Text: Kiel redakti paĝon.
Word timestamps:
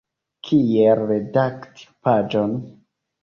Kiel 0.47 1.01
redakti 1.11 1.85
paĝon. 2.07 2.57